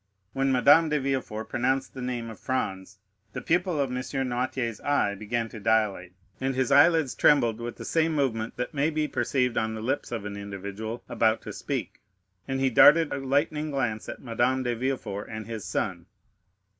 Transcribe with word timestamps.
When 0.33 0.51
Madame 0.51 0.89
de 0.89 0.99
Villefort 0.99 1.47
pronounced 1.49 1.93
the 1.93 2.01
name 2.01 2.31
of 2.31 2.39
Franz, 2.39 2.97
the 3.33 3.39
pupil 3.41 3.79
of 3.79 3.91
M. 3.91 3.97
Noirtier's 3.97 4.81
eye 4.81 5.13
began 5.13 5.47
to 5.49 5.59
dilate, 5.59 6.13
and 6.39 6.55
his 6.55 6.71
eyelids 6.71 7.13
trembled 7.13 7.59
with 7.59 7.75
the 7.75 7.85
same 7.85 8.15
movement 8.15 8.57
that 8.57 8.73
may 8.73 8.89
be 8.89 9.07
perceived 9.07 9.59
on 9.59 9.75
the 9.75 9.79
lips 9.81 10.11
of 10.11 10.25
an 10.25 10.35
individual 10.37 11.03
about 11.07 11.43
to 11.43 11.53
speak, 11.53 12.01
and 12.47 12.59
he 12.59 12.71
darted 12.71 13.13
a 13.13 13.19
lightning 13.19 13.69
glance 13.69 14.09
at 14.09 14.23
Madame 14.23 14.63
de 14.63 14.75
Villefort 14.75 15.29
and 15.29 15.45
his 15.45 15.65
son. 15.65 16.07